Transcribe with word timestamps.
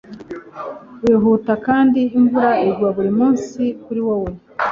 Wihuta 1.03 1.53
kandi 1.65 2.01
imvura 2.17 2.51
igwa 2.67 2.89
buri 2.95 3.11
munsi 3.19 3.61
kuri 3.83 3.99
wowe 4.07 4.31